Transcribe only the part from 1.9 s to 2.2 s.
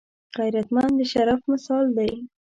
دی